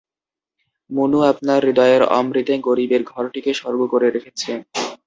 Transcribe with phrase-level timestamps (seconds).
[0.89, 4.51] মুনু আপনার হৃদয়ের অমৃতে গরিবের ঘরটিকে স্বর্গ করে রেখেছে।